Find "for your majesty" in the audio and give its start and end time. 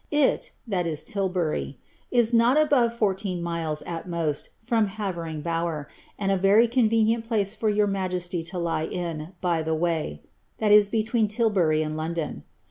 7.53-8.41